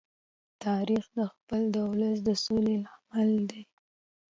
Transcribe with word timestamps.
تاریخ 0.63 1.05
د 1.17 1.19
خپل 1.33 1.61
ولس 1.89 2.17
د 2.27 2.29
سولې 2.43 2.75
لامل 2.85 3.31
دی. 3.49 3.63